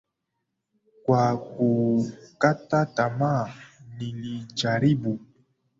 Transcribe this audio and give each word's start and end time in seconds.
Kwa 1.03 1.37
kukata 1.37 2.85
tamaa 2.85 3.53
nilijaribu. 3.97 5.19